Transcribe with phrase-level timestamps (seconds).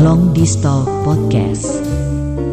[0.00, 1.84] Long Distal Podcast.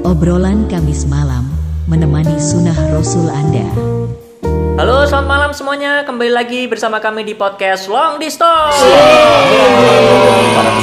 [0.04, 1.48] Obrolan Kamis malam
[1.88, 3.64] menemani sunnah Rasul Anda.
[4.76, 6.04] Halo, selamat malam semuanya.
[6.04, 8.76] Kembali lagi bersama kami di podcast Long Distance.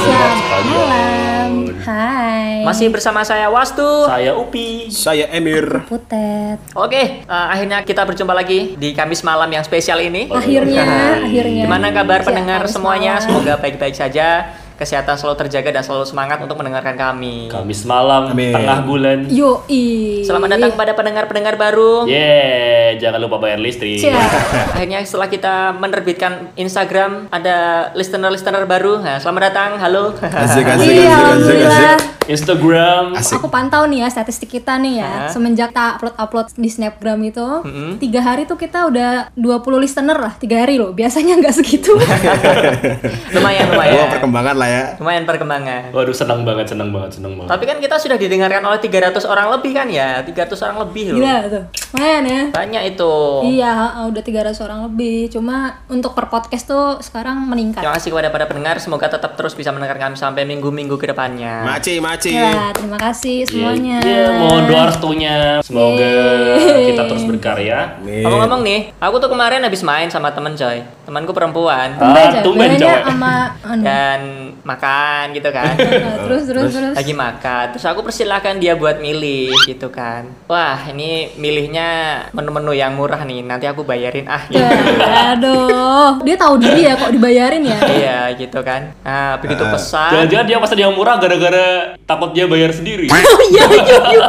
[0.08, 1.68] Selamat malam.
[1.84, 2.64] Hai.
[2.64, 4.08] Masih bersama saya Wastu.
[4.08, 4.88] Saya Upi.
[4.88, 5.84] Saya Emir.
[5.84, 6.64] Putet.
[6.72, 10.32] Oke, eh, akhirnya kita berjumpa lagi di Kamis malam yang spesial ini.
[10.32, 11.68] Akhirnya, akhirnya.
[11.68, 13.20] Gimana kabar pendengar semuanya?
[13.20, 13.28] malam.
[13.28, 14.63] Semoga baik-baik saja.
[14.74, 17.46] Kesehatan selalu terjaga dan selalu semangat untuk mendengarkan kami.
[17.46, 18.50] Kamis malam, Amin.
[18.50, 19.18] tengah bulan.
[19.28, 20.20] Yoi.
[20.20, 22.04] Selamat datang kepada pendengar-pendengar baru.
[22.04, 23.96] Yeay, jangan lupa bayar listrik.
[23.96, 24.18] Cia.
[24.74, 27.54] Akhirnya setelah kita menerbitkan Instagram, ada
[27.94, 28.98] listener-listener baru.
[28.98, 30.10] Nah, selamat datang, halo.
[30.16, 31.94] Asik, asik, Iya, asik, asik, alhamdulillah.
[31.94, 32.12] asik.
[32.24, 33.04] Instagram.
[33.14, 33.36] Asik.
[33.36, 35.28] Aku pantau nih ya statistik kita nih ya.
[35.28, 35.28] Hah?
[35.28, 38.00] Semenjak tak upload-upload di Snapgram itu, Mm-mm.
[38.00, 39.44] tiga hari tuh kita udah 20
[39.78, 40.32] listener lah.
[40.34, 40.90] Tiga hari loh.
[40.90, 41.92] Biasanya nggak segitu.
[43.36, 44.08] lumayan, Wah, lumayan.
[44.10, 44.84] perkembangan lah ya.
[44.96, 45.90] Lumayan perkembangan.
[45.90, 47.50] Waduh, senang banget, senang banget, senang banget.
[47.50, 50.20] Tapi kan kita sudah didengarkan oleh 300 orang lebih kan ya?
[50.22, 51.18] 300 orang lebih loh.
[51.20, 51.64] Gila tuh.
[51.94, 52.42] Lumayan ya.
[52.50, 53.14] Banyak itu.
[53.54, 53.72] Iya,
[54.06, 55.30] udah 300 orang lebih.
[55.30, 57.80] Cuma untuk per podcast tuh sekarang meningkat.
[57.80, 58.76] Terima kasih kepada para pendengar.
[58.78, 61.64] Semoga tetap terus bisa mendengarkan kami sampai minggu-minggu ke depannya.
[61.64, 62.34] Maci, maci.
[62.34, 64.02] Ya, terima kasih semuanya.
[64.02, 65.62] Iya, mohon doa restunya.
[65.64, 66.92] Semoga Yeay.
[66.92, 67.96] kita terus berkarya.
[68.02, 70.82] Ngomong-ngomong nih, aku tuh kemarin habis main sama temen coy.
[71.04, 71.96] Temanku perempuan.
[71.96, 73.02] Tumben, Ah, tumben, cewek.
[73.06, 73.82] sama anu.
[73.82, 74.20] Dan
[74.62, 75.74] makan gitu kan.
[76.04, 76.94] Nah, terus terus terus.
[76.96, 77.64] Lagi makan.
[77.72, 80.28] Terus aku persilahkan dia buat milih gitu kan.
[80.50, 81.88] Wah, ini milihnya
[82.34, 83.40] menu-menu yang murah nih.
[83.40, 84.60] Nanti aku bayarin ah gitu.
[84.60, 87.78] Ya, aduh, dia tahu diri ya kok dibayarin ya.
[87.88, 88.92] Iya gitu kan.
[89.00, 90.10] Nah, begitu pesan.
[90.12, 91.66] Jangan-jangan dia pesan yang murah gara-gara
[92.04, 93.08] takut dia bayar sendiri.
[93.34, 94.26] Oh iya iya iya.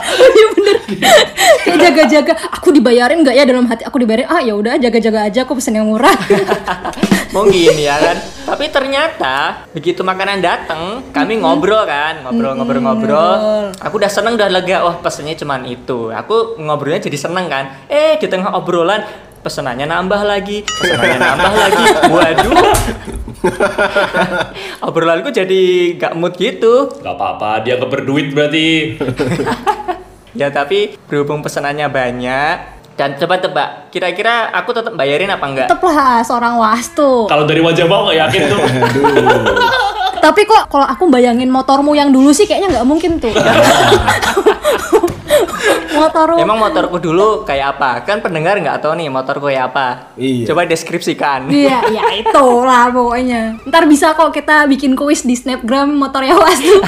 [0.00, 0.76] Oh iya bener.
[1.64, 2.32] Kayak jaga-jaga.
[2.56, 4.28] Aku dibayarin nggak ya dalam hati aku dibayarin.
[4.30, 6.14] Ah ya udah jaga-jaga aja aku pesen yang murah.
[7.36, 8.16] Mungkin ya kan.
[8.50, 13.70] Tapi ternyata begitu makanan datang, kami ngobrol kan, ngobrol-ngobrol-ngobrol.
[13.78, 14.82] Aku udah seneng udah lega.
[14.82, 16.10] Wah, pesennya cuman itu.
[16.10, 17.86] Aku ngobrolnya jadi seneng kan.
[17.86, 19.06] Eh, di tengah obrolan
[19.46, 21.84] pesenannya nambah lagi, pesenannya nambah lagi.
[22.10, 22.54] Waduh.
[24.90, 26.90] Obrolanku jadi gak mood gitu.
[27.00, 28.68] Gak apa-apa, dia nggak berduit berarti.
[30.30, 35.66] Ya tapi berhubung pesenannya banyak dan coba tebak, kira-kira aku tetap bayarin apa enggak?
[35.72, 37.24] Tetep lah seorang wastu.
[37.32, 38.60] Kalau dari wajah bau nggak yakin tuh.
[40.28, 43.32] Tapi kok kalau aku bayangin motormu yang dulu sih kayaknya nggak mungkin tuh.
[45.90, 46.40] Motormu.
[46.40, 48.04] Emang motorku dulu kayak apa?
[48.08, 50.16] Kan pendengar nggak tahu nih motorku kayak apa.
[50.16, 50.48] Iya.
[50.48, 51.52] Coba deskripsikan.
[51.52, 53.60] Iya, ya itu lah pokoknya.
[53.68, 56.80] Ntar bisa kok kita bikin kuis di Snapgram motor ya wastu.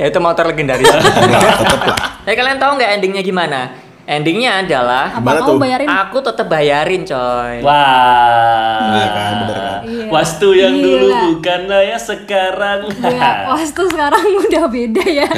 [0.00, 0.88] ya itu motor legendaris.
[0.88, 1.98] Enggak, tetep lah.
[2.24, 3.60] ya kalian tahu nggak endingnya gimana?
[4.02, 5.86] Endingnya adalah Apa kamu bayarin?
[5.86, 7.62] aku tetap bayarin coy.
[7.62, 8.82] Wah.
[8.92, 9.80] Iya kan, bener kan.
[9.82, 10.06] Iya.
[10.10, 11.20] Wastu yang dulu Gila.
[11.30, 12.78] bukanlah ya sekarang.
[12.98, 15.28] Ya, wastu sekarang udah beda ya.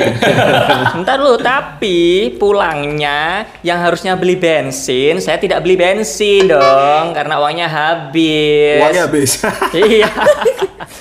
[1.04, 7.68] Ntar lu tapi pulangnya yang harusnya beli bensin, saya tidak beli bensin dong karena uangnya
[7.68, 8.80] habis.
[8.80, 9.30] Uangnya habis.
[9.76, 10.08] iya.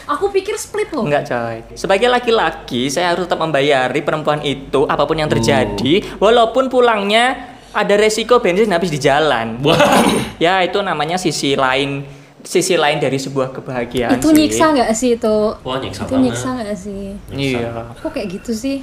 [0.05, 1.07] Aku pikir split loh.
[1.07, 6.27] Enggak coy Sebagai laki-laki Saya harus tetap membayari perempuan itu Apa pun yang terjadi Oh.
[6.27, 9.77] Walaupun pulangnya Ada resiko bensin habis di jalan Wah.
[10.37, 12.05] Ya itu namanya sisi lain
[12.43, 14.35] Sisi lain dari sebuah kebahagiaan itu sih.
[14.35, 15.37] nyiksa nggak sih itu?
[15.63, 16.23] Wah, nyiksa Itu banget.
[16.27, 17.03] nyiksa nggak sih?
[17.31, 18.77] Iya Kok kayak gitu sih?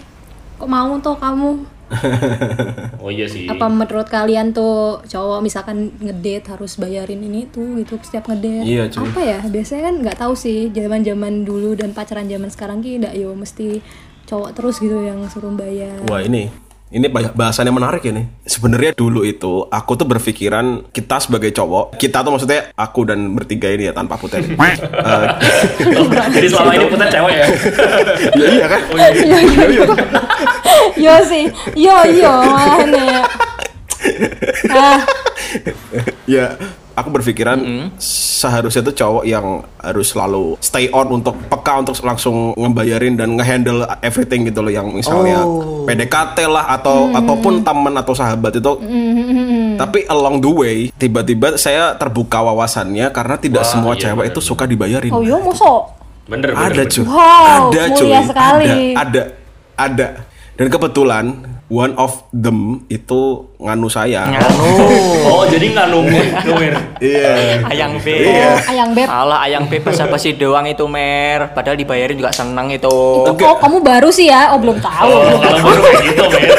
[0.56, 1.50] Kok mau tuh kamu?
[3.00, 3.44] Oh iya sih.
[3.44, 8.62] Apa menurut kalian tuh cowok misalkan ngedate harus bayarin ini tuh gitu setiap ngedate?
[8.62, 9.04] Iya, cuy.
[9.04, 9.38] Apa ya?
[9.42, 13.80] Biasanya kan nggak tahu sih zaman-zaman dulu dan pacaran zaman sekarang ki nggak yo mesti
[14.24, 16.00] cowok terus gitu yang suruh bayar.
[16.06, 16.48] Wah ini
[16.90, 18.26] ini bah- bahasannya menarik ini.
[18.42, 23.70] Sebenarnya dulu itu aku tuh berpikiran kita sebagai cowok, kita tuh maksudnya aku dan bertiga
[23.70, 24.42] ini ya tanpa putih.
[24.50, 24.76] Eh,
[25.96, 27.46] Oh, Jadi selama ini putar cewek ya.
[28.34, 28.80] ya iya kan?
[28.84, 29.08] Oh, iya.
[29.12, 29.82] Iya iya iya.
[30.96, 33.22] Yo sih, yo yo mana?
[34.68, 34.98] Ah,
[36.26, 36.56] ya
[37.00, 37.58] aku berpikiran
[38.00, 43.88] seharusnya tuh cowok yang harus selalu stay on untuk peka untuk langsung ngebayarin dan ngehandle
[44.04, 45.42] everything gitu loh yang misalnya
[45.88, 48.72] PDKT lah atau ataupun teman atau sahabat itu.
[49.80, 54.32] Tapi along the way tiba-tiba saya terbuka wawasannya karena tidak Wah, semua iya, cewek bener.
[54.36, 55.12] itu suka dibayarin.
[55.12, 55.96] Oh yo mosok.
[56.28, 56.70] Bener, bener.
[56.70, 57.04] ada cuy.
[57.08, 58.28] Wow, ada mulia cuy.
[58.28, 58.66] sekali.
[58.68, 59.22] ada ada
[59.80, 60.08] ada.
[60.60, 61.24] Dan kebetulan
[61.70, 64.74] one of them itu nganu saya Nganu
[65.22, 66.74] Oh, jadi nggak nungguin, nungguin.
[66.98, 69.06] iya Ayang B Oh, ayang beb.
[69.06, 74.10] Alah ayang B basa-basi doang itu mer Padahal dibayarin juga seneng itu Oh, kamu baru
[74.10, 74.50] sih ya?
[74.50, 75.06] Oh, belum tahu.
[75.06, 76.50] Oh, kalau baru kayak gitu, men.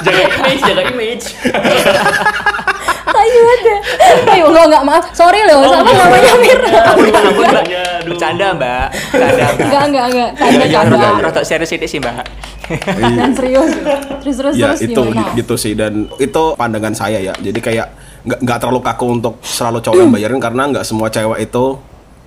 [0.00, 1.24] Jaga image, jaga image.
[3.20, 3.74] Ayo ada.
[4.30, 5.04] Ayo enggak enggak maaf.
[5.12, 6.58] Sorry loh, Oh, siapa namanya Mir?
[6.60, 7.64] Ampun, ampun, Mbak.
[7.66, 8.08] Iya, aduh.
[8.08, 8.86] Bercanda, Mbak.
[9.12, 9.60] Bercanda, Mbak.
[9.60, 10.30] Enggak enggak enggak.
[10.34, 10.64] Tanda
[10.96, 12.14] rada- rada serius ini sih, Mbak.
[12.96, 13.70] Dan serius.
[14.20, 15.02] Terus terus ya terus itu
[15.34, 17.86] gitu sih dan itu pandangan saya ya jadi kayak
[18.20, 21.64] nggak nggak terlalu kaku untuk selalu cowok yang bayarin karena nggak semua cewek itu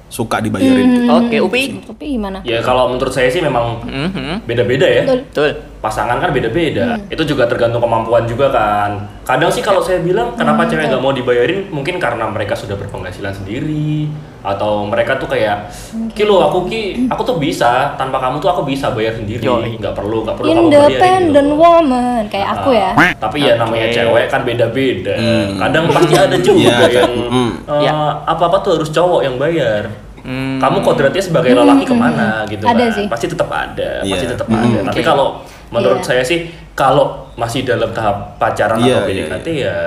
[0.10, 1.80] suka dibayarin Oke, Upi.
[1.80, 2.42] Tapi gimana?
[2.44, 4.44] Ya kalau menurut saya sih memang Mhm.
[4.44, 5.01] beda-beda ya.
[5.04, 5.19] Betul.
[5.24, 5.50] Betul.
[5.83, 6.95] Pasangan kan beda-beda.
[7.12, 9.03] Itu juga tergantung kemampuan juga kan.
[9.21, 13.35] Kadang sih kalau saya bilang kenapa cewek nggak mau dibayarin mungkin karena mereka sudah berpenghasilan
[13.35, 14.07] sendiri
[14.39, 15.71] atau mereka tuh kayak
[16.12, 20.24] kilo aku ki aku tuh bisa tanpa kamu tuh aku bisa bayar sendiri nggak perlu
[20.24, 21.59] nggak perlu kamu bayarin Independent gitu.
[21.59, 22.91] woman kayak aku ya.
[22.94, 23.95] Ah, Tapi ya namanya Oke.
[23.97, 25.13] cewek kan beda-beda.
[25.59, 27.51] Kadang pasti ada juga Iya, yang mm.
[27.68, 27.91] eh, Ya.
[28.24, 29.91] apa-apa tuh harus cowok yang bayar.
[30.24, 30.56] Hmm.
[30.56, 32.95] Kamu kodratnya sebagai lelaki ke mana gitu Ada kan?
[32.95, 33.06] sih.
[33.12, 34.31] Pasti tetap ada, pasti Iya.
[34.31, 34.80] tetap ada.
[34.88, 35.03] Tapi Oke.
[35.03, 35.27] kalau
[35.73, 36.07] menurut Iya.
[36.07, 39.77] saya sih kalau masih dalam tahap pacaran Iya, atau iya, PDKT ya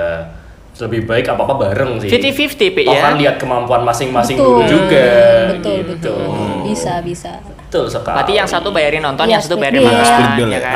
[0.77, 2.05] lebih baik apa apa bareng sih.
[2.05, 3.01] 50-50, Pi, Toh ya.
[3.01, 5.09] kan lihat kemampuan masing-masing dulu juga.
[5.59, 6.13] Betul gitu.
[6.13, 6.23] betul.
[6.63, 7.31] Bisa bisa.
[7.67, 8.15] Betul sekali.
[8.15, 10.59] Berarti yang satu bayarin nonton, Iya, yang satu bayarin makan, bill ya ya.
[10.63, 10.75] kan?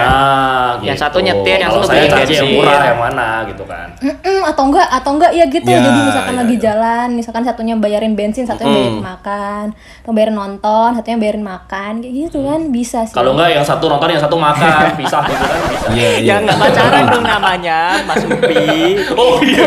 [0.81, 1.03] Yang gitu.
[1.07, 3.87] satu nyetir, yang satu saya beli charge yang murah yang mana gitu kan.
[3.97, 6.61] Mm-mm, atau enggak atau enggak ya gitu Ya, jadi misalkan ya, lagi ya.
[6.67, 9.65] jalan misalkan satunya bayarin bensin satunya bayarin makan
[10.01, 13.85] atau bayarin nonton satunya bayarin makan kayak gitu kan bisa sih Kalau enggak yang satu
[13.87, 15.87] nonton yang satu makan, pisah gitu kan bisa.
[15.91, 16.27] Iya, iya.
[16.27, 18.67] Ya nggak pacaran dong namanya, Mas Upi.
[19.15, 19.63] Oh iya.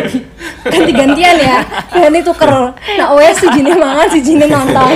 [0.65, 1.59] Ganti-gantian ya.
[1.93, 2.51] Ganti tuker.
[2.99, 4.89] Nah wes si jini mangan si jini nonton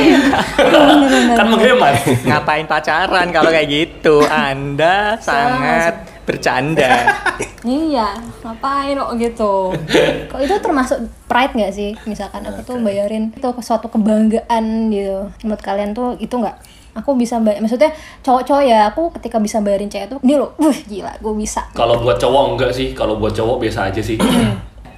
[0.57, 1.37] Bener-bener.
[1.37, 1.95] kan menghemat.
[2.25, 4.25] Ngapain pacaran kalau kayak gitu?
[4.29, 7.09] Anda sangat bercanda.
[7.65, 9.55] iya ngapain kok gitu?
[10.29, 11.97] Kok itu termasuk pride nggak sih?
[12.05, 15.33] Misalkan aku tuh bayarin itu suatu kebanggaan gitu.
[15.45, 16.57] Menurut kalian tuh itu nggak?
[16.99, 17.95] Aku bisa bayar maksudnya
[18.27, 21.63] cowok-cowok ya aku ketika bisa bayarin cewek tuh ini loh wah gila gue bisa.
[21.73, 24.19] Kalau buat cowok enggak sih, kalau buat cowok biasa aja sih.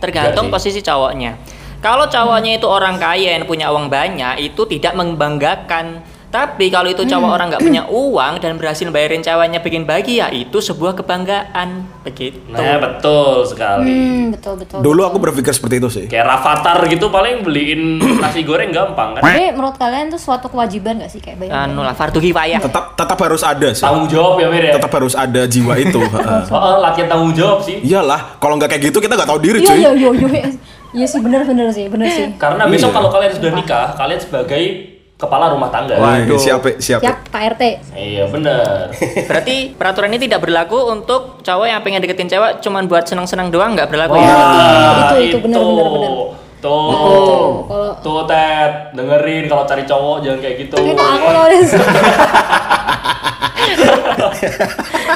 [0.01, 1.37] Tergantung posisi cowoknya.
[1.81, 6.05] Kalau cowoknya itu orang kaya yang punya uang banyak, itu tidak membanggakan.
[6.31, 10.57] Tapi kalau itu cowok orang nggak punya uang dan berhasil bayarin ceweknya bikin bahagia, itu
[10.57, 11.83] sebuah kebanggaan.
[12.01, 12.39] Begitu.
[12.47, 13.91] Nah, betul sekali.
[13.91, 17.81] hmm betul betul dulu aku berpikir seperti itu sih Kayak Rafathar gitu paling beliin
[18.17, 19.23] nasi goreng gampang kan.
[19.23, 21.67] Tapi menurut kalian tuh suatu kewajiban gak sih kayak bayar?
[21.67, 22.63] Anu lah, fardu kifayah.
[22.63, 24.73] tetap tetap harus ada sih Tanggung jawab ya Mir ya.
[24.73, 26.43] tetap harus ada jiwa itu heeh.
[26.49, 27.83] Oh, latihan tanggung jawab sih.
[27.83, 30.45] iyalah kalau nggak kayak gitu kita nggak tahu diri Iya cuy iya iya iya.
[30.93, 32.27] Iya sih bener bener sih bener sih.
[32.37, 32.73] Karena Iya.
[32.73, 34.63] besok kalau kalian sudah nikah, kalian sebagai
[35.21, 36.01] kepala rumah tangga.
[36.01, 36.41] Waduh.
[36.41, 37.63] siap siap Siap Pak RT.
[37.93, 38.89] Iya bener.
[39.29, 43.77] Berarti peraturan ini tidak berlaku untuk cowok yang pengen deketin cewek cuman buat seneng-seneng doang
[43.77, 44.33] nggak berlaku ya?
[45.13, 46.13] itu, itu, bener, bener, bener.
[46.61, 50.77] Tuh, kalau- tuh Ted, dengerin kalau cari cowok jangan kayak gitu.
[50.77, 51.79] Tapi kok aku loh itu.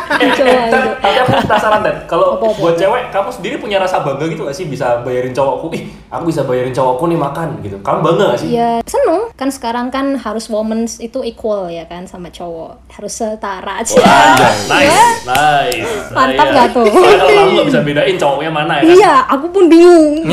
[0.07, 4.71] Tapi aku penasaran Ted, kalau buat cewek, kamu sendiri punya rasa bangga gitu gak sih
[4.71, 5.75] bisa bayarin cowokku?
[5.75, 7.77] Ih, aku bisa bayarin cowokku nih makan gitu.
[7.83, 8.49] Kamu bangga gak sih?
[8.55, 13.83] Ya seneng kan sekarang kan harus women itu equal ya kan sama cowok harus setara
[13.83, 13.99] aja.
[13.99, 14.39] Wah,
[14.71, 15.91] nice, nice.
[16.15, 16.77] Mantap Nah, nggak iya.
[16.77, 16.87] tuh?
[16.93, 18.95] Kalau kamu gak bisa bedain cowoknya mana ya kan?
[18.95, 20.15] Iya, aku pun bingung.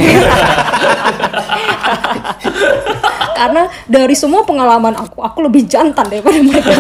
[3.40, 6.72] Karena dari semua pengalaman aku, aku lebih jantan daripada mereka.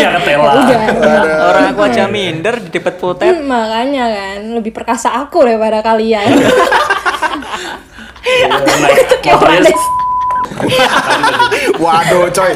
[0.00, 0.52] Punya ketela.
[0.64, 1.36] Ya udah.
[1.46, 3.28] Orang aku aja minder di debat putet.
[3.30, 6.24] Hmm, makanya kan lebih perkasa aku daripada kalian.
[8.20, 8.46] Iya,
[8.80, 9.04] nice.
[9.18, 9.98] Kayak orang Motornya- des-
[11.80, 12.52] waduh coy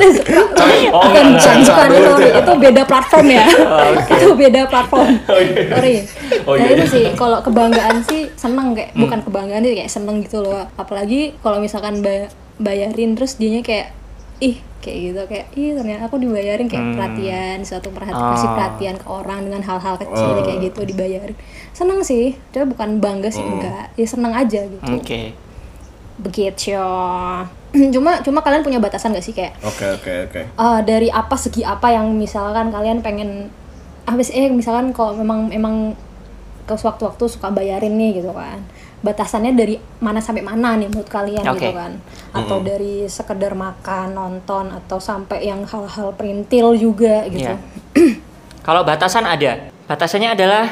[0.93, 3.45] Oh, bukan enggak, bukan, bukan, sorry, itu beda platform ya.
[4.11, 5.09] itu beda platform.
[5.25, 5.63] Oh, iya.
[5.71, 5.95] Sorry.
[6.45, 6.93] Oh, nah iya, itu iya.
[6.93, 10.69] sih kalau kebanggaan sih seneng kayak bukan kebanggaan sih kayak seneng gitu loh.
[10.75, 13.89] Apalagi kalau misalkan ba- bayarin terus dianya kayak
[14.45, 18.55] ih kayak gitu kayak ih ternyata aku dibayarin kayak perhatian suatu perhatian kasih Oh.
[18.55, 21.37] perhatian ke orang dengan hal-hal kecil kayak gitu dibayarin.
[21.73, 23.91] Seneng sih dia bukan bangga sih enggak.
[23.95, 24.93] Ya seneng aja gitu.
[24.93, 25.33] Oke.
[26.17, 26.79] begitu.
[27.95, 30.41] Cuma cuma kalian punya batasan gak sih kayak oke oke oke.
[30.47, 33.51] eh, dari apa segi apa yang misalkan kalian pengen
[34.05, 35.99] habis eh misalkan kalau memang memang
[36.65, 38.63] ke waktu-waktu suka bayarin nih gitu kan
[39.05, 41.61] batasannya dari mana sampai mana nih menurut kalian Oke.
[41.61, 41.93] gitu kan
[42.33, 47.61] atau dari sekedar makan nonton atau sampai yang hal-hal perintil juga gitu Iya.
[48.65, 49.69] Kalau batasan ada.
[49.85, 50.65] Batasannya adalah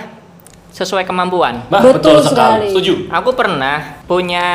[0.73, 1.69] sesuai kemampuan.
[1.69, 2.33] Nah, Betul betul, sekali.
[2.33, 2.67] sekali.
[2.73, 2.93] Setuju.
[3.13, 4.47] Aku pernah punya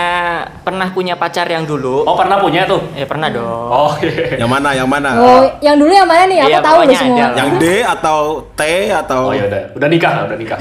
[0.60, 2.04] pernah punya pacar yang dulu.
[2.04, 2.82] Oh, pernah punya tuh?
[2.92, 3.46] Ya pernah dong.
[3.70, 4.42] Oh, iya.
[4.42, 7.18] yang mana yang mana oh yang dulu yang mana nih aku Iya, tahu loh semua
[7.24, 7.38] ada.
[7.38, 8.18] yang D atau
[8.52, 9.62] T atau Oh, ya udah.
[9.74, 10.60] Udah nikah, udah nikah.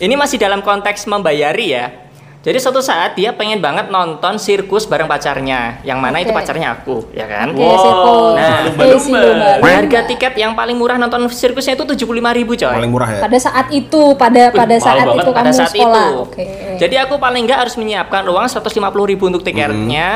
[0.00, 2.03] Ini masih dalam konteks membayari ya.
[2.44, 6.44] Jadi suatu saat dia pengen banget nonton sirkus bareng pacarnya, yang mana itu Oke.
[6.44, 7.56] pacarnya aku, ya kan?
[7.56, 7.80] Oke, Wow.
[7.80, 8.32] sirkus.
[8.36, 9.24] Nah, Oke, si lumba-lumba.
[9.24, 9.64] lumba-lumba.
[9.64, 12.68] Harga tiket yang paling murah nonton sirkusnya itu 75.000 ribu coy.
[12.68, 13.20] Paling murah ya.
[13.24, 16.04] Pada saat itu, pada pada mahal saat banget itu pada kamu saat sekolah.
[16.04, 16.20] itu.
[16.20, 16.44] Oke.
[16.76, 20.08] Jadi aku paling nggak harus menyiapkan uang 150.000 ribu untuk tiketnya,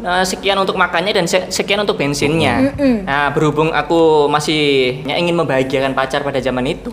[0.00, 2.72] eh, sekian untuk makannya dan se- sekian untuk bensinnya.
[3.04, 6.90] Nah, berhubung aku masih ya, ingin membahagiakan pacar pada zaman itu,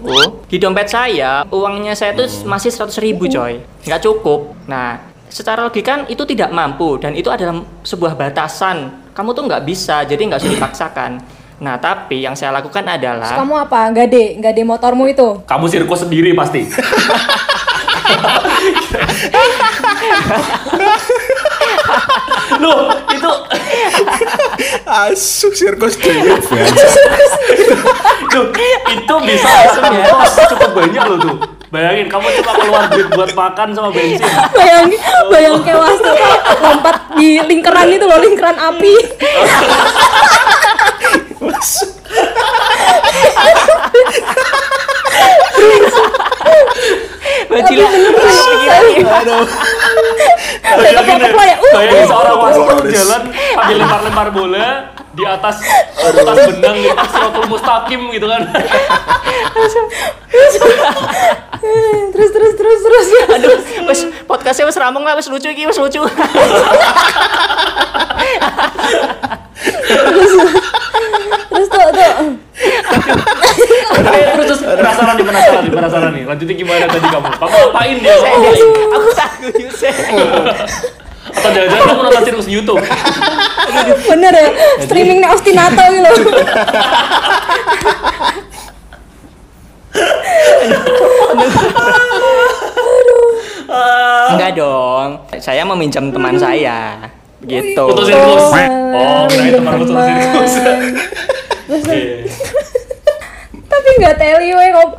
[0.47, 4.53] di dompet saya uangnya saya itu masih 100.000 ribu coy, nggak cukup.
[4.67, 9.07] Nah, secara logika kan itu tidak mampu dan itu adalah sebuah batasan.
[9.15, 11.11] Kamu tuh nggak bisa, jadi nggak usah dipaksakan.
[11.57, 13.89] Nah, tapi yang saya lakukan Terus adalah kamu apa?
[13.89, 15.41] Gade, gade motormu itu.
[15.49, 16.69] Kamu sirkus sendiri pasti.
[22.63, 23.31] Loh, itu
[24.87, 26.13] Asu sirkus ya.
[28.31, 28.47] Duh,
[28.87, 29.49] itu bisa
[29.81, 31.35] ongkos cukup banyak loh tuh.
[31.67, 34.23] Bayangin kamu cuma keluar duit buat makan sama bensin.
[34.55, 36.15] Bayangin, bayang kewas tuh
[36.63, 38.95] lompat di lingkaran itu loh, lingkaran api.
[47.47, 47.87] Bajila.
[50.77, 54.67] Bayangin bayangin seorang wasit jalan sambil lempar-lempar bola
[55.17, 55.57] di atas
[55.97, 58.45] atas benang gitu, siratul mustaqim gitu kan.
[62.13, 63.07] terus terus terus terus.
[63.33, 63.57] Aduh,
[63.89, 66.05] wes podcastnya wes ramong lah, wes lucu iki, wes lucu.
[71.47, 72.13] Terus tuh tuh.
[74.37, 75.25] terus terus penasaran nih,
[75.87, 76.23] penasaran nih, nih.
[76.27, 77.27] Lanjutin gimana tadi kamu?
[77.39, 78.15] Kamu ngapain dia?
[78.19, 78.59] Ngapain?
[78.91, 79.95] Aku takut Yusef.
[81.27, 82.81] Atau jangan-jangan kamu nonton sirkus di YouTube?
[84.07, 84.49] Bener ya,
[84.83, 86.11] streamingnya Ostinato gitu.
[94.27, 95.09] Enggak dong.
[95.39, 97.07] Saya meminjam teman saya.
[97.39, 97.79] Begitu.
[97.79, 98.43] Foto sirkus.
[98.43, 98.55] Oh,
[98.97, 100.03] Oh, kirain teman teman.
[100.15, 100.53] sirkus.
[103.67, 104.89] Tapi nggak teli we kok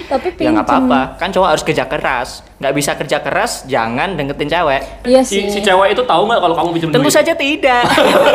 [0.00, 0.84] tapi tapi Ya nggak pinjem.
[0.84, 2.28] apa-apa, kan cowok harus kerja keras.
[2.56, 4.82] Nggak bisa kerja keras, jangan deketin cewek.
[5.04, 5.42] Iya Si, sih.
[5.48, 7.14] si cewek itu tahu nggak kalau kamu pinjam Tentu duit?
[7.14, 7.82] saja tidak.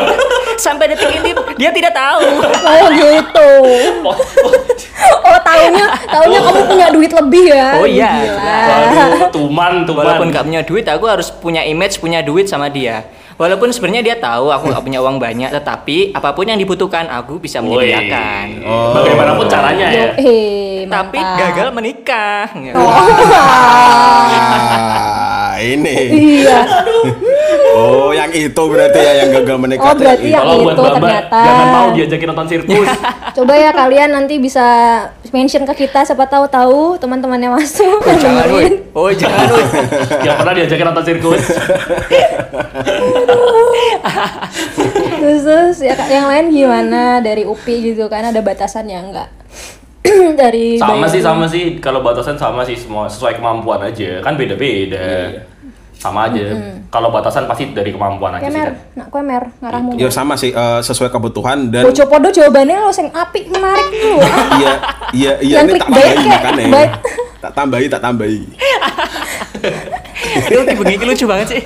[0.56, 2.20] Sampai detik ini dia tidak tahu.
[2.74, 3.48] Oh gitu.
[5.24, 7.68] Oh, tahunya tahunya kamu punya duit lebih ya.
[7.76, 8.12] Oh iya.
[8.14, 8.60] Gila.
[8.62, 10.02] Waduh, tuman, tuman.
[10.02, 13.04] Walaupun nggak punya duit, aku harus punya image, punya duit sama dia.
[13.34, 17.36] Walaupun sebenarnya dia tahu aku nggak punya uang banyak, tetapi apa pun yang dibutuhkan aku
[17.36, 18.62] bisa menyediakan.
[18.62, 18.94] Oh.
[18.94, 20.08] Bagaimanapun caranya ya.
[20.90, 22.48] Tapi gagal menikah.
[25.54, 25.96] Ah, ini.
[26.42, 26.60] Iya.
[27.74, 29.90] Oh, yang itu berarti ya yang gagal menikah.
[29.90, 31.38] Oh, berarti yang Kalau buat itu Mbak, ternyata.
[31.42, 32.88] jangan mau diajakin nonton sirkus.
[33.36, 34.66] Coba ya kalian nanti bisa
[35.34, 37.98] mention ke kita siapa tahu tahu teman-temannya masuk.
[37.98, 38.62] Oh, jangan, woi.
[38.70, 38.74] dengerin.
[38.94, 39.64] Oh, jangan, woi.
[40.22, 41.44] Yang pernah diajakin nonton sirkus.
[45.24, 49.28] terus, ya, Kak, yang lain gimana dari UPI gitu kan ada batasannya enggak?
[50.40, 51.80] dari Sama sih, sama sih.
[51.80, 54.20] Kalau batasan sama sih semua sesuai kemampuan aja.
[54.20, 55.40] Kan beda-beda.
[55.96, 56.44] Sama aja.
[56.92, 58.52] Kalau batasan pasti dari kemampuan aja sih.
[58.52, 58.98] Kemer, kan.
[59.00, 59.90] nak kemer, ngarahmu.
[59.96, 64.20] Ya sama sih eh, sesuai kebutuhan dan Bojo podo jawabannya lo sing apik menarik lu.
[64.60, 64.72] iya
[65.16, 66.68] iya iya Yang ini tak tambahi makanya.
[67.40, 68.40] Tak tambahi tak tambahi.
[70.34, 71.62] Aduh, tipe gini lucu banget sih.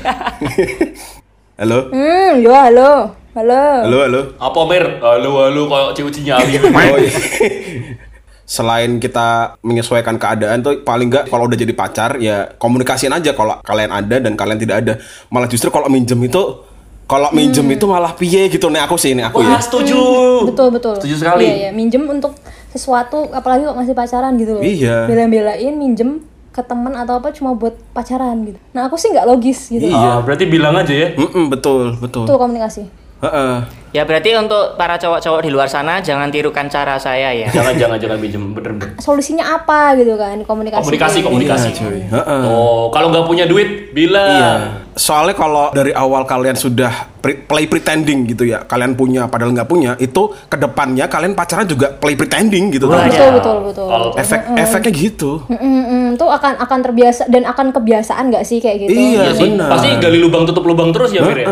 [1.58, 1.90] Halo.
[1.90, 3.18] Hmm, yo halo.
[3.34, 3.64] Halo.
[3.86, 4.20] Halo halo.
[4.38, 4.84] Apa Mer?
[5.02, 6.58] Halo, halo, kayak ciuci nyali.
[6.58, 7.10] Oh, iya.
[8.48, 13.60] Selain kita menyesuaikan keadaan tuh paling nggak kalau udah jadi pacar ya komunikasiin aja kalau
[13.60, 14.94] kalian ada dan kalian tidak ada.
[15.28, 16.64] Malah justru kalau minjem itu
[17.04, 17.76] kalau minjem Hmm.
[17.76, 19.60] itu malah piye gitu nih aku sih ini aku Wah, ya.
[19.60, 20.00] setuju.
[20.48, 20.96] Betul betul.
[20.96, 21.44] Setuju sekali.
[21.44, 21.70] Iya, iya.
[21.70, 22.32] minjem untuk
[22.68, 24.64] sesuatu apalagi kok masih pacaran gitu loh.
[24.64, 25.04] Iya.
[25.04, 28.56] Bela-belain minjem ke temen atau apa cuma buat pacaran gitu.
[28.72, 29.84] Nah, aku sih nggak logis gitu.
[29.86, 30.12] Ah, Iya.
[30.20, 31.12] berarti bilang aja ya.
[31.14, 32.24] Mm-mm, betul betul.
[32.24, 32.82] Itu komunikasi.
[33.18, 33.54] Heeh.
[33.88, 37.48] Ya berarti untuk para cowok-cowok di luar sana jangan tirukan cara saya ya.
[37.48, 38.44] Jangan, jangan, jangan pinjem.
[38.52, 39.00] Bener-bener.
[39.00, 40.84] Solusinya apa gitu kan komunikasi.
[40.84, 41.68] Komunikasi, komunikasi.
[41.72, 42.00] Iya, cuy.
[42.04, 42.42] Heeh.
[42.44, 44.28] Oh, kalau nggak punya duit, bilang.
[44.28, 44.52] Iya.
[44.92, 49.66] Soalnya kalau dari awal kalian sudah pre- play pretending gitu ya, kalian punya padahal nggak
[49.66, 53.08] punya, itu ke depannya kalian pacaran juga play pretending gitu Wah, kan.
[53.08, 53.86] Betul betul betul.
[53.88, 54.20] Kalau- betul.
[54.20, 55.30] Efek efeknya gitu.
[55.48, 56.06] Mm, mm, mm.
[56.20, 58.92] Tuh akan akan terbiasa dan akan kebiasaan nggak sih kayak gitu?
[58.92, 59.68] Iya, Iya benar.
[59.72, 61.48] Pasti gali lubang tutup lubang terus ya, Mir ya.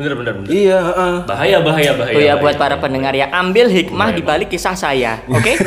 [0.00, 0.48] Bener, bener, bener.
[0.48, 1.14] Iya, heeh.
[1.28, 2.16] Bahaya, bahaya, bahaya.
[2.16, 5.60] Oh ya buat para pendengar ya ambil hikmah di balik kisah saya, oke?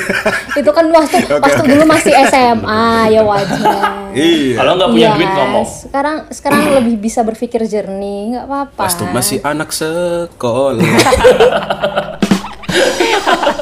[0.57, 4.09] Itu kan waktu waktu dulu masih SMA ya wajar.
[4.09, 4.57] Iya.
[4.57, 5.65] Kalau nggak punya Iya, duit ngomong.
[5.69, 8.81] Sekarang sekarang lebih bisa berpikir jernih, nggak apa-apa.
[8.81, 10.81] Pas tuh masih anak sekolah.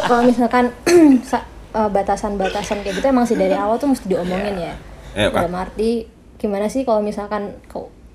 [0.08, 0.72] Kalau misalkan
[1.28, 1.44] sa-
[1.76, 4.74] eh, batasan-batasan kayak gitu emang sih dari awal tuh mesti diomongin ya.
[5.20, 5.40] Iya, Kak.
[5.44, 6.08] Dalam arti
[6.40, 7.60] gimana sih kalau misalkan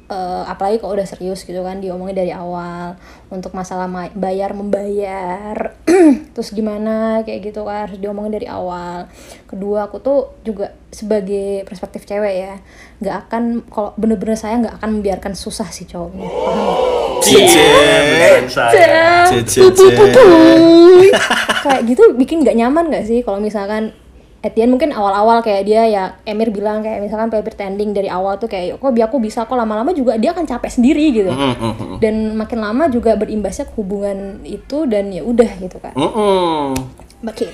[0.06, 2.94] eh, apalagi kalau udah serius gitu kan diomongin dari awal
[3.30, 5.74] untuk masalah ma- bayar membayar.
[6.34, 9.10] Terus gimana kayak gitu kan harus diomongin dari awal.
[9.50, 12.54] Kedua aku tuh juga sebagai perspektif cewek ya
[12.96, 16.24] nggak akan kalau bener-bener saya nggak akan membiarkan susah si cowoknya.
[16.24, 17.06] Paham
[21.66, 23.90] kayak gitu bikin nggak nyaman nggak sih kalau misalkan
[24.46, 28.46] Etienne mungkin awal-awal kayak dia ya Emir bilang kayak misalkan play pretending dari awal tuh
[28.46, 31.30] kayak kok biar aku bisa kok lama-lama juga dia akan capek sendiri gitu.
[31.34, 36.78] Mm, dan makin lama juga berimbasnya ke hubungan itu dan ya udah gitu kan Mm-mm.
[37.18, 37.48] Begitu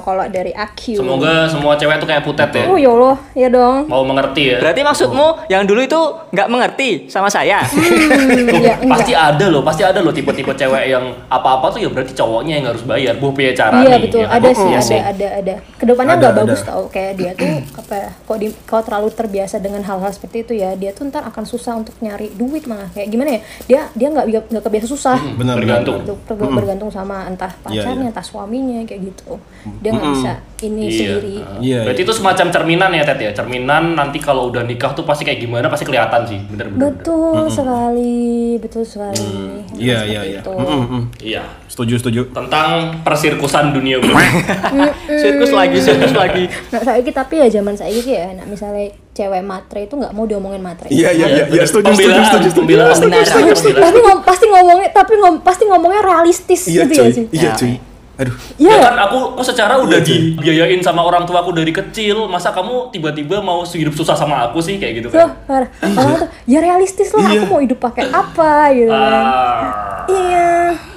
[0.00, 2.64] kalau dari aku Semoga semua cewek tuh kayak putet ya.
[2.64, 4.58] oh ya Allah ya dong Mau mengerti ya.
[4.58, 7.62] Berarti maksudmu yang dulu itu nggak mengerti sama saya?
[7.62, 11.80] hmm, Tuh, ya enggak pasti ada loh, pasti ada loh tipe-tipe cewek yang apa-apa tuh
[11.80, 13.14] ya berarti cowoknya yang harus bayar.
[13.14, 14.00] Bu punya cara Iya nih.
[14.02, 14.36] betul, ya kan?
[14.36, 15.54] ada sih, Iya ada, ada, ada.
[15.72, 16.40] Ke depannya Ada, nggak ada.
[16.42, 17.94] bagus tau, kayak dia tuh apa?
[17.94, 21.44] ya, Kok di, kalau terlalu terbiasa dengan hal-hal seperti itu ya, dia tuh ntar akan
[21.44, 22.90] susah untuk nyari duit malah.
[22.90, 23.40] Kayak gimana ya?
[23.64, 25.18] Dia dia nggak nggak kebiasa susah.
[25.32, 26.00] Benar, Bergantung.
[26.00, 28.10] Gitu, terg- bergantung sama entah Iya, pacarnya, iya.
[28.10, 29.36] entah suaminya kayak gitu.
[29.78, 30.94] Dia nggak bisa ini Iya.
[30.94, 31.36] sendiri.
[31.58, 33.30] Iya, Berarti itu semacam cerminan ya Ted ya.
[33.32, 36.38] Cerminan nanti kalau udah nikah tuh pasti kayak gimana pasti kelihatan sih.
[36.48, 36.80] Bener bener.
[36.88, 38.22] Betul sekali,
[38.56, 39.28] betul sekali.
[39.76, 40.40] Iya, iya, iya.
[40.42, 41.02] Mm, mm, mm.
[41.20, 41.42] Iya.
[41.66, 42.20] Setuju, setuju.
[42.30, 44.12] Tentang persirkusan dunia bro.
[45.22, 46.44] sirkus lagi, sirkus lagi.
[46.70, 50.64] Nah, saya tapi ya zaman saya ya, nah misalnya cewek matre itu nggak mau diomongin
[50.64, 50.88] matre.
[50.88, 52.60] Iya, iya, iya, iya, setuju, setuju, Pembelaan, setuju, setuju.
[52.64, 53.82] pembelaan.
[53.82, 57.04] Tapi ngom pasti ngomongnya tapi ngom pasti ngomongnya realistis Iya, gitu cuy.
[57.04, 57.52] ya sih Iya, Ya.
[57.52, 57.74] cuy.
[58.12, 58.34] Aduh.
[58.60, 58.76] Iya.
[58.76, 60.18] Ya kan aku, aku secara udah Iya, cuy.
[60.36, 62.28] dibiayain sama orang tua aku dari kecil.
[62.28, 65.32] Masa kamu tiba-tiba mau hidup susah sama aku sih kayak gitu kan?
[65.42, 65.68] parah.
[65.80, 67.40] Orang tuh ya realistis lah Iya.
[67.40, 69.12] aku mau hidup pakai apa gitu kan.
[69.16, 69.60] Ah.
[70.02, 70.50] Iya,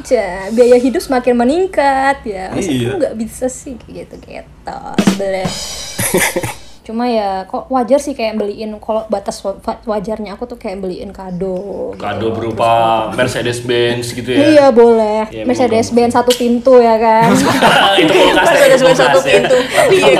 [0.03, 2.51] ja, biaya hidup semakin meningkat ya.
[2.51, 2.89] Masa Iya.
[2.89, 4.75] aku nggak bisa sih kayak gitu gitu.
[6.85, 11.09] Cuma ya kok wajar sih kayak beliin kalau batas wa- wajarnya aku tuh kayak beliin
[11.09, 11.91] kado.
[11.91, 11.97] gitu.
[11.97, 12.69] Kado berupa
[13.11, 14.37] Mercedes Benz gitu ya.
[14.45, 15.25] Iya boleh.
[15.33, 17.33] Iya, Mercedes Benz satu pintu ya kan.
[18.05, 19.25] itu kulkas Masih ya, ada cuma kulkas satu ya.
[19.33, 19.55] pintu.
[19.89, 20.19] Iya.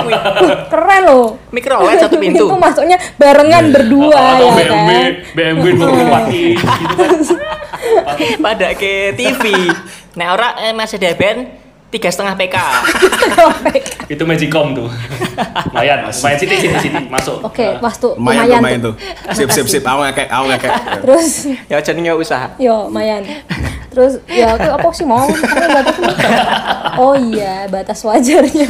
[0.65, 1.27] Keren loh.
[1.53, 2.45] Mikro LED satu pintu.
[2.50, 5.12] Itu masuknya barengan berdua ya BMW, kan.
[5.38, 7.17] BMW 24 inch gitu kan.
[8.41, 9.43] Pada ke TV.
[10.15, 11.45] Nah, orang eh, Mercedes Benz
[11.95, 12.57] tiga setengah PK.
[14.11, 14.91] Itu Magicom tuh.
[15.72, 17.39] Lumayan, lumayan siti siti siti masuk.
[17.39, 18.93] Oke, pas tuh Lumayan, lumayan, lumayan tuh.
[19.00, 19.31] tuh.
[19.31, 19.83] Sip, sip, sip.
[19.87, 20.72] Aku ngekek, aku ngekek.
[21.07, 21.27] Terus
[21.72, 22.51] ya jenenge usaha.
[22.59, 23.24] Yo, lumayan.
[23.96, 25.24] Terus ya aku apa sih mau?
[25.24, 25.98] Aku batas
[27.00, 28.67] Oh iya, batas wajarnya.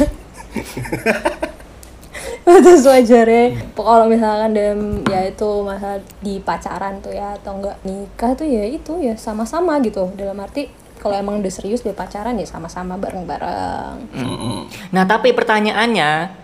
[2.46, 3.74] batas wajarnya.
[3.74, 8.62] Kalau misalkan dalam ya itu masa di pacaran tuh ya atau enggak nikah tuh ya
[8.70, 10.14] itu ya sama-sama gitu.
[10.14, 10.70] Dalam arti
[11.06, 14.10] kalau emang udah serius di pacaran ya sama-sama bareng-bareng.
[14.90, 16.34] Nah, tapi pertanyaannya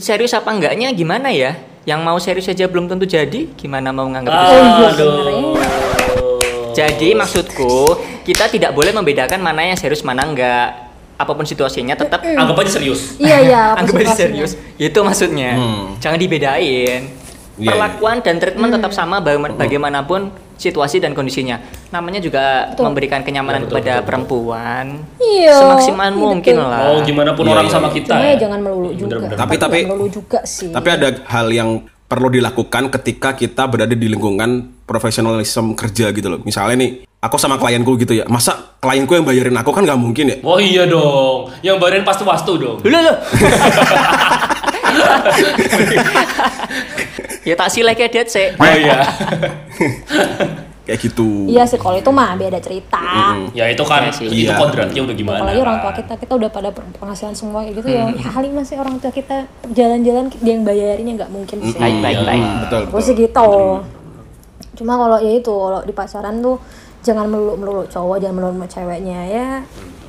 [0.00, 1.52] serius apa enggaknya gimana ya?
[1.84, 4.48] Yang mau serius aja belum tentu jadi, gimana mau nganggap itu
[4.88, 5.60] Aduh.
[6.72, 10.88] Jadi maksudku kita tidak boleh membedakan mana yang serius mana enggak.
[11.20, 13.20] Apa pun situasinya tetap Anggap aja serius.
[13.20, 14.56] Iya iya, anggap aja serius.
[14.80, 15.60] Itu maksudnya.
[15.60, 16.00] Hmm.
[16.00, 17.25] Jangan dibedain.
[17.56, 18.76] Iya, Perlakuan dan treatment Hmm.
[18.76, 21.56] tetap sama baga- bagaimanapun situasi dan kondisinya.
[21.88, 22.84] Namanya juga Betul.
[22.86, 24.06] memberikan kenyamanan Ya, betul, kepada betul, betul.
[24.06, 24.84] perempuan.
[25.16, 25.56] Iya.
[25.56, 26.68] Semaksimal iya, mungkin betul.
[26.68, 26.80] lah.
[26.82, 27.94] Mau gimana pun Iya, orang iya, sama iya.
[27.94, 28.28] kita Cuma ya.
[28.28, 29.08] ya jangan melulu juga.
[29.10, 29.36] Bener-bener.
[29.36, 30.68] Tapi- Nggak tapi- melulu juga sih.
[30.70, 31.70] Tapi ada hal yang
[32.06, 34.50] perlu dilakukan ketika kita berada di lingkungan
[34.86, 36.38] profesionalisme kerja gitu loh.
[36.40, 38.24] Misalnya nih, aku sama klienku gitu ya.
[38.26, 40.36] Masa klienku yang bayarin aku kan nggak mungkin ya?
[40.40, 41.50] Oh iya dong.
[41.60, 42.78] Yang bayarin pasti wastu dong.
[42.78, 43.16] Dulu loh.
[47.46, 48.46] ya tak silek ya diet sih.
[48.54, 49.00] Oh iya.
[50.86, 51.50] Kayak gitu.
[51.50, 53.02] Iya sih kalau itu mah beda cerita.
[53.50, 54.26] ya itu kan Iya sih.
[54.30, 54.54] itu Iya.
[54.54, 55.38] kodratnya udah gimana.
[55.42, 58.06] Apalagi orang tua kita, kita udah pada penghasilan semua kayak gitu ya.
[58.14, 61.74] Ya kali masih orang tua kita jalan-jalan dia yang bayarinnya nggak mungkin sih.
[61.74, 62.44] Baik, baik, baik.
[62.66, 62.82] Betul.
[62.86, 63.50] Terus sih gitu.
[64.78, 66.56] Cuma kalau ya itu kalau di pacaran tuh
[67.06, 69.50] jangan melulu melulu cowok, jangan melulu melulu ceweknya ya.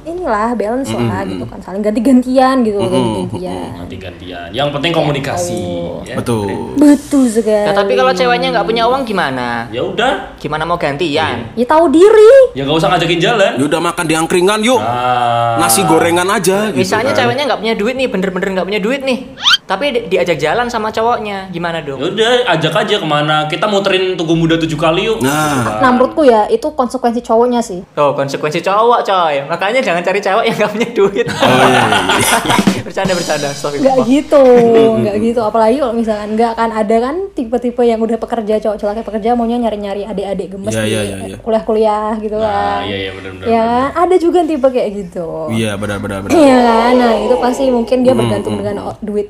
[0.07, 3.75] Inilah balance lah gitu kan, saling ganti-gantian gitu, ganti-gantian.
[3.75, 4.47] Nanti gantian.
[4.55, 5.59] Yang penting komunikasi.
[6.07, 6.15] ya.
[6.15, 6.79] Betul.
[6.79, 7.67] Betul sekali.
[7.67, 9.67] Nah, tapi kalau ceweknya nggak punya uang gimana?
[9.67, 10.39] Ya udah.
[10.39, 11.51] Gimana mau gantian?
[11.51, 12.55] ya tahu diri.
[12.55, 13.51] Ya nggak usah ngajakin jalan.
[13.59, 14.79] Ya udah makan di angkringan yuk.
[14.79, 15.59] Ah.
[15.59, 17.19] Nasi gorengan aja gitu Misalnya kan.
[17.27, 19.19] ceweknya nggak punya duit nih, bener-bener nggak punya duit nih.
[19.67, 21.99] Tapi di- diajak jalan sama cowoknya, gimana Ya dong?
[21.99, 23.45] udah, ajak aja ke mana.
[23.45, 25.19] Kita muterin Tugu Muda tujuh kali yuk.
[25.19, 27.83] Nah, Nah menurutku ya itu konsekuensi cowoknya sih.
[27.93, 29.43] Oh, konsekuensi cowok coy.
[29.43, 31.25] Makanya jangan cari cewek yang nggak punya duit.
[31.27, 31.83] oh iya, iya,
[32.15, 32.79] iya.
[32.87, 33.43] bercanda bercanda.
[33.43, 34.05] Nggak Astagfirullah.
[34.07, 34.43] gitu,
[35.03, 35.39] nggak gitu.
[35.41, 39.59] Apalagi kalau misalkan nggak kan ada kan tipe-tipe yang udah pekerja cowok-cowok laki pekerja maunya
[39.59, 41.37] nyari-nyari adik-adik gemes di iya, iya, iya.
[41.37, 42.79] kuliah-kuliah gitu Nah, kan.
[42.87, 43.45] iya iya benar benar.
[43.45, 43.87] Ya kan?
[44.01, 45.27] ada juga tipe kayak gitu.
[45.51, 46.31] Iya, benar benar benar.
[46.31, 49.27] Iya kan, nah itu pasti mungkin dia bergantung dengan o- duit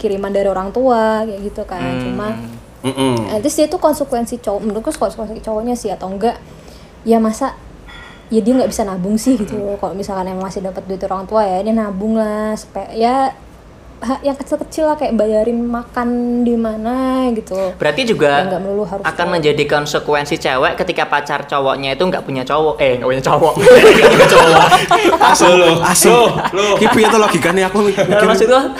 [0.00, 2.00] kiriman dari orang tua kayak gitu kan.
[2.00, 2.28] Cuma
[2.80, 3.28] Mm-mm.
[3.28, 6.40] Nah, terus dia tuh konsekuensi cowok menurutku konsekuensi cowoknya sih atau enggak
[7.04, 7.52] ya masa
[8.32, 11.28] ya dia nggak bisa nabung sih gitu loh kalau misalkan emang masih dapat duit orang
[11.28, 13.14] tua ya dia nabung lah supaya ya
[14.24, 19.28] yang kecil-kecil lah kayak bayarin makan di mana gitu Berarti juga melulu harus akan cowok.
[19.28, 23.54] menjadi konsekuensi cewek ketika pacar cowoknya itu nggak punya cowok, eh nggak punya cowok.
[25.30, 26.16] Asu lo, asu
[26.56, 26.80] lo.
[26.80, 28.08] Kipi itu logikanya aku mikir.
[28.08, 28.72] Maksud gua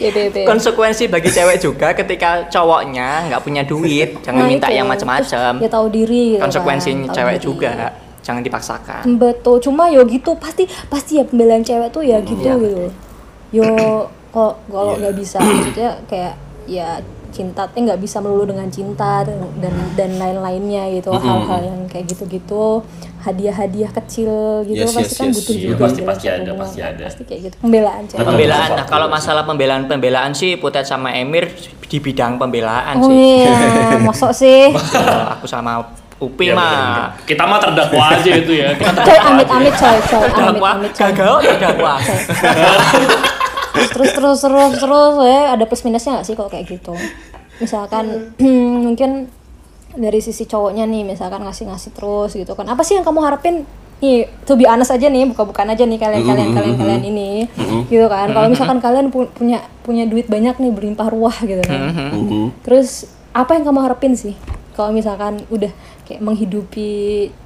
[0.00, 4.74] ya bebe konsekuensi bagi cewek juga ketika cowoknya nggak punya duit, jangan Nah, minta itu.
[4.74, 5.52] yang macam-macam.
[5.58, 7.44] ya tahu diri gitu Konsekuensi kan, tahu cewek diri.
[7.44, 7.72] juga,
[8.20, 9.02] jangan dipaksakan.
[9.14, 12.56] betul cuma yo gitu pasti pasti ya pembelaan cewek tuh ya gitu Iya.
[12.56, 12.84] gitu
[13.52, 13.66] yo
[14.30, 16.34] kok kalau nggak bisa maksudnya kayak
[16.64, 19.38] ya cinta teh nggak bisa melulu dengan cinta dan
[19.94, 22.82] dan, lain-lainnya gitu hal-hal yang kayak gitu-gitu
[23.20, 24.32] hadiah-hadiah kecil
[24.64, 25.36] gitu Yes, pasti yes, kan yes.
[25.36, 27.02] butuh Iya, juga pasti- pasti ada, pasti ada.
[27.04, 28.68] pasti kayak gitu pembelaan cewek Pembelaan.
[28.74, 31.48] Nah, kalau masalah pembelaan pembelaan sih Putet sama Emir
[31.82, 33.42] di bidang pembelaan oh sih.
[33.42, 34.70] iya mosok sih
[35.30, 35.84] aku sama
[36.16, 37.08] Upi Ya, mah bener-bener.
[37.24, 38.76] Kita mah terdakwa aja itu ya.
[38.76, 41.92] Kita coy terdakwa amit amit coy coy amit terdakwa, amit coy gagal terdakwa.
[43.70, 46.94] terus terus terus terus ya ada plus minusnya nggak sih kalau kayak gitu?
[47.58, 48.34] Misalkan
[48.86, 49.28] mungkin
[49.90, 52.66] dari sisi cowoknya nih misalkan ngasih ngasih terus gitu kan.
[52.66, 53.66] Apa sih yang kamu harapin?
[54.00, 57.30] Nih to be honest aja nih buka bukan aja nih kalian kalian kalian kalian ini.
[57.86, 58.30] Gitu kan.
[58.30, 61.80] Kalau misalkan kalian pu- punya punya duit banyak nih berlimpah ruah gitu kan.
[62.62, 64.32] Terus apa yang kamu harapin sih?
[64.72, 65.68] Kalau misalkan udah
[66.02, 66.90] kayak menghidupi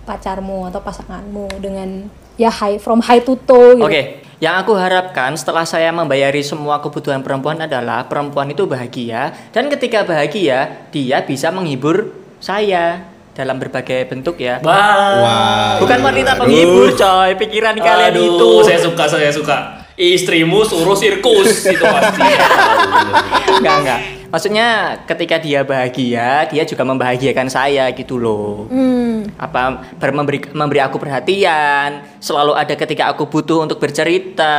[0.05, 2.07] pacarmu atau pasanganmu dengan
[2.37, 3.83] ya high from high to toe gitu.
[3.83, 9.70] Oke, yang aku harapkan setelah saya membayari semua kebutuhan perempuan adalah perempuan itu bahagia dan
[9.70, 12.11] ketika bahagia dia bisa menghibur
[12.42, 14.62] saya dalam berbagai bentuk ya.
[14.62, 15.83] Wah.
[15.83, 16.40] Bukan wanita Aduh.
[16.47, 18.51] penghibur coy, pikiran kalian Aduh, itu.
[18.62, 19.59] saya suka, saya suka.
[19.94, 22.23] Istrimu suruh sirkus itu pasti.
[23.62, 24.01] Enggak, enggak.
[24.35, 28.66] Maksudnya ketika dia bahagia, dia juga membahagiakan saya gitu loh.
[28.66, 29.31] Hmm.
[29.38, 34.59] Apa ber- memberi memberi aku perhatian, selalu ada ketika aku butuh untuk bercerita,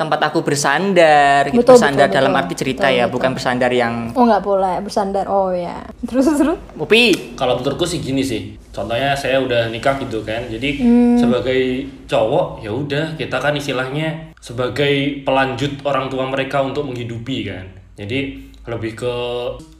[0.00, 1.60] tempat aku bersandar, gitu.
[1.60, 2.40] Betul, bersandar betul, dalam betul.
[2.48, 3.14] arti cerita Betul, ya, betul.
[3.20, 5.24] bukan bersandar yang Oh nggak boleh bersandar.
[5.28, 5.84] Oh ya.
[6.08, 6.56] Terus terus.
[6.80, 7.36] Upi.
[7.36, 8.56] Kalau menurutku sih gini sih.
[8.72, 10.48] Contohnya saya udah nikah gitu kan.
[10.48, 11.20] Jadi Hmm.
[11.20, 11.60] sebagai
[12.08, 17.68] cowok ya udah kita kan istilahnya sebagai pelanjut orang tua mereka untuk menghidupi kan.
[18.00, 19.14] Jadi lebih ke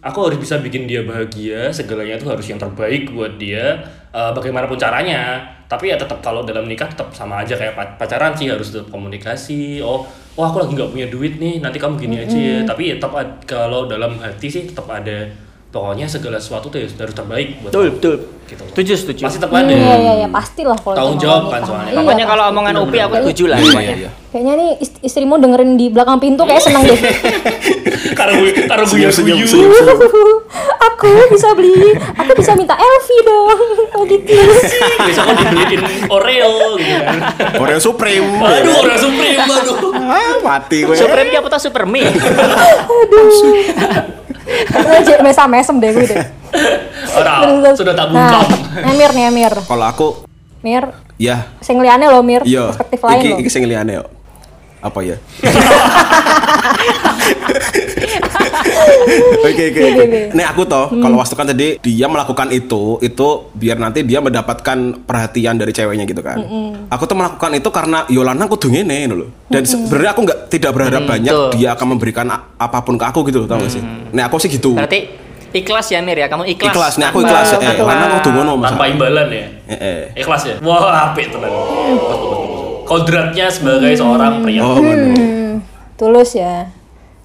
[0.04, 3.80] aku harus bisa bikin dia bahagia, segalanya itu harus yang terbaik buat dia
[4.12, 5.40] eh, bagaimanapun caranya.
[5.64, 8.92] Tapi ya tetap kalau dalam nikah tetap sama aja kayak pac- pacaran sih harus tetap
[8.92, 9.80] komunikasi.
[9.80, 10.04] Oh,
[10.36, 12.58] wah aku lagi nggak punya duit nih, nanti kamu gini aja ya.
[12.68, 13.12] Tapi ya tetap
[13.48, 15.24] kalau dalam hati sih tetap ada
[15.74, 18.14] pokoknya segala sesuatu tuh ya harus terbaik buat Betul, betul.
[18.44, 18.70] Gitu loh.
[18.70, 19.20] Setuju, setuju.
[19.24, 19.66] Pasti tetap ada.
[19.66, 21.90] Iya iya iya pastilah kalau Tanggung jawab kan soalnya.
[21.90, 22.52] Iya, Pokoknya kalau pasti.
[22.54, 23.22] omongan Upi aku Bener-bener.
[23.26, 24.10] setuju lah Iya, iya.
[24.30, 26.98] Kayaknya nih ist- istrimu dengerin di belakang pintu kayak seneng deh.
[28.14, 29.38] Karena gue karena gue Senyum, senyum,
[30.84, 33.46] aku bisa beli, aku bisa minta LV dong.
[33.92, 34.32] Oh gitu.
[35.00, 37.16] Besok kan dibeliin Oreo gitu kan.
[37.56, 38.28] Oreo Supreme.
[38.36, 39.76] Aduh, Oreo Supreme aduh.
[40.04, 40.94] Ah, mati gue.
[40.94, 42.06] Supreme apa tuh Super Mie?
[44.74, 46.24] Aja mesam mesem deh gue deh.
[47.18, 48.44] Orang sudah tak Nah, bungkam.
[48.94, 49.52] Emir nih Emir.
[49.64, 50.08] Kalau aku
[50.64, 54.04] Mir, ya sing liyane loh Mir, iya perspektif lain iki iki sing liyane yo.
[54.84, 55.16] Apa ya?
[59.44, 59.80] Oke oke.
[59.80, 60.04] Oke.
[60.32, 65.04] Nih aku toh kalau waktu kan tadi dia melakukan itu itu biar nanti dia mendapatkan
[65.04, 66.40] perhatian dari ceweknya gitu kan.
[66.88, 69.28] Aku tuh melakukan itu karena Yolana aku tuh ngene gitu loh.
[69.48, 71.50] Dan sebenarnya aku nggak tidak berharap banyak betul.
[71.56, 73.82] dia akan memberikan apa pun ke aku gitu loh tau gak sih?
[74.12, 74.74] Nah aku sih gitu.
[74.74, 76.74] Berarti ikhlas ya Mir ya, kamu ikhlas.
[76.74, 78.74] Ikhlas, nih aku ikhlas eh, karena aku tuh ngono Mas.
[78.74, 79.46] Tanpa imbalan ya.
[79.70, 80.00] Eh, eh.
[80.18, 80.56] Ikhlas ya.
[80.66, 81.46] Wah, apik tenan.
[81.46, 82.43] Bagus, bagus, bagus.
[82.84, 84.62] Kodratnya sebagai seorang pria.
[84.62, 85.16] Oh benar.
[85.16, 85.52] Hmm,
[85.96, 86.68] tulus ya.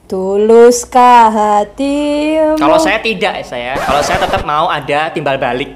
[0.10, 2.58] Tuluskah hatimu?
[2.58, 5.70] Kalau saya tidak saya, kalau saya tetap mau ada timbal balik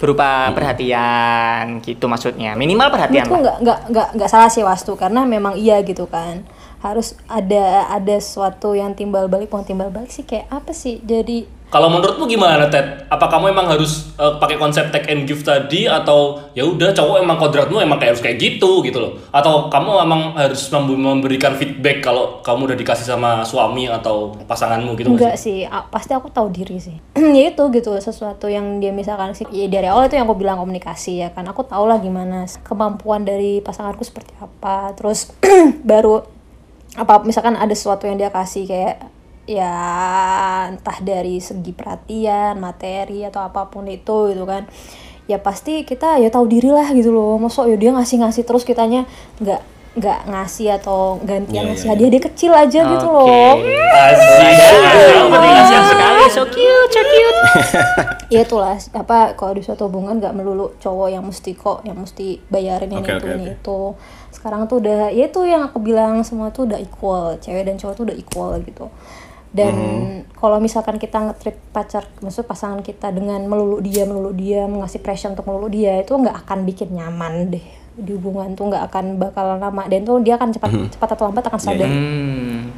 [0.00, 2.56] berupa perhatian gitu maksudnya.
[2.56, 3.28] Minimal perhatian.
[3.28, 3.36] lah.
[3.36, 6.44] nggak nggak nggak nggak salah sih wastu karena memang iya gitu kan
[6.84, 11.48] harus ada ada sesuatu yang timbal balik mau timbal balik sih kayak apa sih jadi
[11.66, 13.10] Kalau menurutmu gimana Ted?
[13.10, 17.26] Apa kamu emang harus eh, pakai konsep take and give tadi atau ya udah cowok
[17.26, 19.18] emang kodratmu emang kayak harus kayak gitu gitu loh?
[19.34, 24.94] Atau kamu emang harus mem- memberikan feedback kalau kamu udah dikasih sama suami atau pasanganmu
[24.94, 25.66] gitu nggak enggak sih?
[25.66, 26.96] a- pasti aku tahu diri sih.
[27.36, 30.62] Ya itu gitu sesuatu yang dia misalkan sih ya dari awal itu yang aku bilang
[30.62, 31.44] komunikasi ya kan.
[31.50, 34.94] Aku tahu lah gimana kemampuan dari pasanganku seperti apa.
[34.94, 35.34] Terus
[35.90, 36.22] baru
[36.96, 39.15] apa misalkan ada sesuatu yang dia kasih kayak
[39.46, 39.72] ya
[40.68, 44.66] entah dari segi perhatian materi atau apa pun itu gitu kan.
[45.26, 47.38] Ya pasti kita ya tahu diri lah gitu loh.
[47.38, 49.06] Masuk ya dia ngasih ngasih terus kitanya
[49.38, 49.62] nggak
[49.96, 51.86] nggak ngasih atau gantian Iya, ngasih.
[51.88, 53.16] iya, hadiah dia kecil aja gitu Oke.
[53.16, 53.54] loh.
[55.56, 57.40] Kasihan sekali, so cute, so cute.
[58.34, 62.42] ya itulah apa kalau di suatu hubungan nggak melulu cowok yang mesti kok yang mesti
[62.52, 63.56] bayarin yang Oke, itu oke, ini oke.
[63.56, 63.80] itu.
[64.36, 67.40] Sekarang tuh udah ya itu yang aku bilang semua tuh udah equal.
[67.40, 68.86] Cewek dan cowok tuh udah equal gitu
[69.56, 70.36] dan Mhm.
[70.36, 75.32] kalau misalkan kita nge-treat pacar maksud pasangan kita dengan melulu dia melulu dia mengasih pressure
[75.32, 77.64] untuk melulu dia itu nggak akan bikin nyaman deh
[77.96, 80.86] di hubungan tuh nggak akan bakal lama dan tuh dia akan cepat Mhm.
[80.92, 82.68] cepat atau lambat akan sadar Hmm,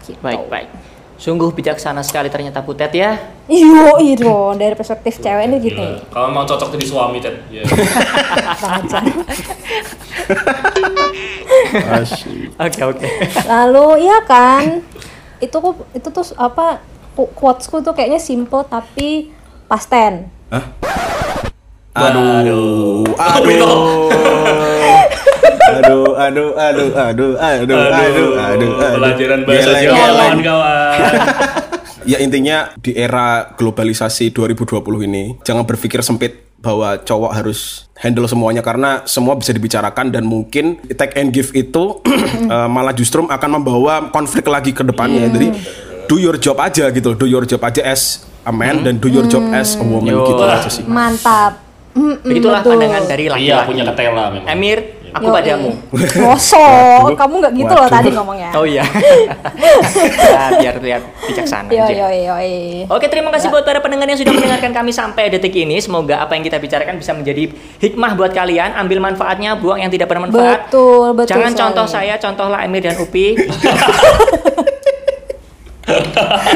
[0.00, 0.16] gitu.
[0.20, 0.68] baik, baik.
[1.20, 3.12] Sungguh bijaksana sekali ternyata Putet ya.
[3.44, 5.76] Iyo, iyo, dari perspektif cewek ini gitu.
[5.76, 6.08] Gila.
[6.08, 7.36] Kalau mau cocok jadi suami, Ted.
[7.52, 7.60] Ya.
[8.56, 9.14] Sangat sangat.
[11.92, 12.48] Asyik.
[12.56, 13.06] Oke, oke.
[13.44, 14.80] Lalu iya kan,
[15.40, 16.78] itu kok itu tuh apa
[17.12, 19.32] qu- quotesku tuh kayaknya simple tapi
[19.66, 20.28] past tense.
[21.90, 23.02] Aduh, aduh.
[25.70, 28.70] Aduh, aduh, aduh, aduh, aduh, aduh, aduh, aduh.
[28.94, 30.98] Pelajaran bahasa Jawa, kawan-kawan.
[32.00, 38.60] Ya intinya di era globalisasi 2020 ini jangan berpikir sempit bahwa cowok harus handle semuanya
[38.60, 42.00] karena semua bisa dibicarakan dan mungkin take and give itu
[42.54, 45.32] eh, malah justru akan membawa konflik lagi ke depannya.
[45.32, 45.48] Jadi
[46.04, 49.24] do your job aja gitu, do your job aja as a man dan do your
[49.28, 50.24] job as a woman Yo.
[50.28, 50.84] gitu aja sih.
[50.84, 51.70] Mantap.
[51.90, 52.78] Mm-mm, Begitulah betul.
[52.78, 53.50] pandangan dari laki-laki.
[53.50, 54.46] Iya, punya ketela memang.
[54.46, 54.78] Emir,
[55.10, 55.34] aku Yoi.
[55.34, 55.70] padamu.
[56.22, 57.96] Mosok, kamu nggak gitu loh Waduh.
[57.98, 58.50] tadi ngomongnya.
[58.54, 58.84] Oh iya.
[60.34, 62.08] ya, biar lihat bijaksana Yo aja.
[62.10, 62.36] yo yo.
[62.90, 65.78] Oke, terima kasih buat para pendengar yang sudah mendengarkan kami sampai detik ini.
[65.82, 67.50] Semoga apa yang kita bicarakan bisa menjadi
[67.82, 68.74] hikmah buat kalian.
[68.78, 70.70] Ambil manfaatnya, buang yang tidak bermanfaat.
[70.70, 71.62] Betul, betul Jangan sekali.
[71.66, 73.34] contoh saya, contohlah Emir dan Upi.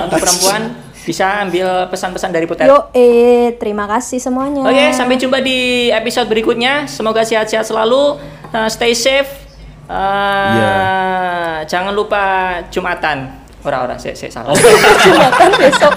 [0.05, 2.64] Untuk perempuan bisa ambil pesan-pesan dari Putet.
[2.64, 4.64] Yo eh, terima kasih semuanya.
[4.64, 6.88] Oke, sampai jumpa di episode berikutnya.
[6.88, 8.17] Semoga sehat-sehat selalu,
[8.55, 9.29] uh, stay safe.
[9.85, 10.75] Uh, Iya.
[11.67, 12.23] Jangan lupa
[12.71, 13.29] Jumatan.
[13.61, 14.53] Ora ora, saya salah.
[15.05, 15.93] Jumatan besok.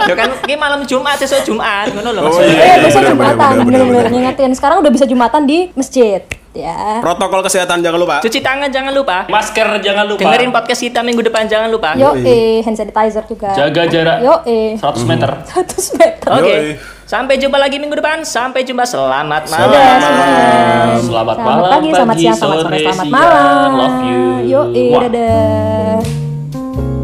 [0.00, 2.50] Ya kan, ini malam Jumat, besok Jumat, ngono loh Oh, maksudnya.
[2.52, 4.12] iya, Eh, besok benar, benar, Jumatan, benar, benar, bener-bener benar.
[4.12, 4.50] ngingetin.
[4.52, 6.18] Sekarang udah bisa Jumatan di masjid,
[6.56, 7.00] ya.
[7.04, 8.16] Protokol kesehatan jangan lupa.
[8.24, 9.28] Cuci tangan jangan lupa.
[9.28, 10.22] Masker jangan lupa.
[10.24, 11.96] Dengerin podcast kita minggu depan jangan lupa.
[11.96, 13.52] Yo eh, hand sanitizer juga.
[13.52, 15.30] Jaga jarak Yo eh, 100 meter.
[15.44, 16.28] 100 meter.
[16.32, 16.44] Oke.
[16.44, 16.62] Yoi.
[17.08, 18.20] Sampai jumpa lagi minggu depan.
[18.20, 18.84] Sampai jumpa.
[18.84, 19.72] Selamat malam.
[19.72, 21.00] Semuanya.
[21.00, 23.16] Selamat Selamat malam, pagi, selamat pagi, siang, selamat sore, selamat siang.
[23.16, 23.70] malam.
[23.72, 24.22] Love you.
[24.44, 25.96] Yo eh, dadah.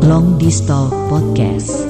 [0.04, 1.88] Long Distal Podcast.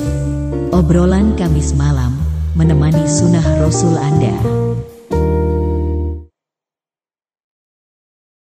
[0.71, 2.15] Obrolan Kamis malam
[2.55, 4.35] menemani sunnah Rasul Anda.